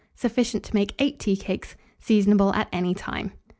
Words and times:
Sufficient 0.15 0.63
to 0.63 0.73
make 0.73 0.95
8 0.99 1.19
tea 1.19 1.37
cakes. 1.37 1.75
Seasonable 1.99 2.51
at 2.55 2.67
any 2.73 2.95
time. 2.95 3.33